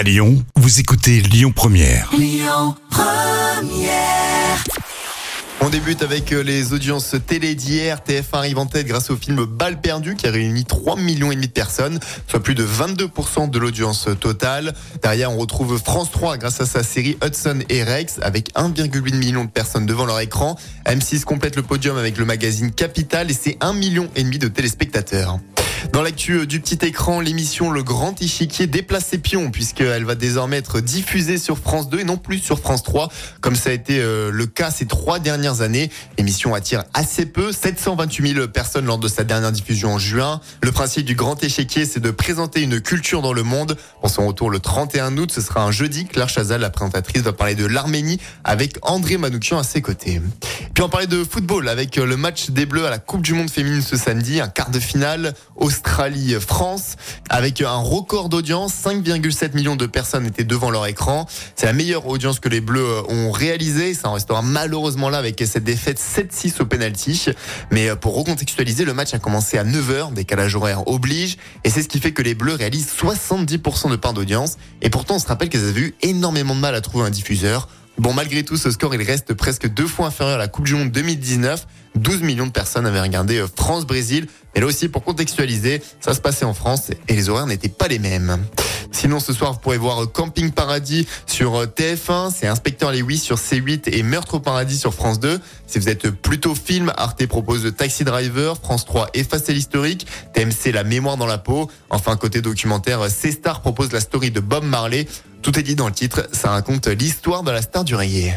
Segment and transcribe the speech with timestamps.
[0.00, 2.08] À Lyon, vous écoutez Lyon Première.
[5.60, 7.98] On débute avec euh, les audiences télé d'hier.
[8.08, 11.34] TF1 arrive en tête grâce au film Balle perdue qui a réuni 3 millions et
[11.34, 14.72] demi de personnes, soit plus de 22% de l'audience totale.
[15.02, 19.44] Derrière, on retrouve France 3 grâce à sa série Hudson et Rex avec 1,8 million
[19.44, 20.56] de personnes devant leur écran.
[20.86, 24.48] M6 complète le podium avec le magazine Capital et c'est 1 million et demi de
[24.48, 25.38] téléspectateurs.
[25.92, 30.14] Dans l'actu euh, du petit écran, l'émission Le Grand Échiquier déplace ses pions puisqu'elle va
[30.14, 33.08] désormais être diffusée sur France 2 et non plus sur France 3
[33.40, 35.90] comme ça a été euh, le cas ces trois dernières années.
[36.18, 40.40] L'émission attire assez peu, 728 000 personnes lors de sa dernière diffusion en juin.
[40.62, 43.76] Le principe du Grand Échiquier, c'est de présenter une culture dans le monde.
[44.00, 46.06] Pour son retour le 31 août, ce sera un jeudi.
[46.06, 50.20] Claire Chazal, la présentatrice, va parler de l'Arménie avec André Manoukian à ses côtés.
[50.80, 53.34] Puis on parlait de football avec euh, le match des Bleus à la Coupe du
[53.34, 56.96] Monde féminine ce samedi, un quart de finale Australie-France
[57.28, 58.72] avec un record d'audience.
[58.82, 61.26] 5,7 millions de personnes étaient devant leur écran.
[61.54, 63.92] C'est la meilleure audience que les Bleus euh, ont réalisée.
[63.92, 67.26] Ça en restera malheureusement là avec cette défaite 7-6 au penalty.
[67.70, 71.36] Mais euh, pour recontextualiser, le match a commencé à 9h, décalage horaire oblige.
[71.62, 74.56] Et c'est ce qui fait que les Bleus réalisent 70% de part d'audience.
[74.80, 77.68] Et pourtant, on se rappelle qu'elles avaient eu énormément de mal à trouver un diffuseur.
[77.98, 80.74] Bon, malgré tout, ce score, il reste presque deux fois inférieur à la Coupe du
[80.74, 81.66] Monde 2019.
[81.96, 84.26] 12 millions de personnes avaient regardé euh, France-Brésil.
[84.54, 87.88] Mais là aussi, pour contextualiser, ça se passait en France et les horaires n'étaient pas
[87.88, 88.38] les mêmes.
[89.00, 93.16] Sinon, ce soir, vous pourrez voir euh, Camping Paradis sur euh, TF1, c'est Inspecteur Lewis
[93.16, 95.40] sur C8 et Meurtre au Paradis sur France 2.
[95.66, 100.84] Si vous êtes plutôt film, Arte propose Taxi Driver, France 3 Effacer l'historique, TMC La
[100.84, 101.70] mémoire dans la peau.
[101.88, 105.06] Enfin, côté documentaire, C-Star propose la story de Bob Marley.
[105.40, 108.34] Tout est dit dans le titre, ça raconte l'histoire de la star du reggae.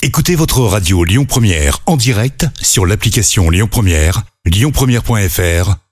[0.00, 5.83] Écoutez votre radio Lyon Première en direct sur l'application Lyon Première, lyonpremière.fr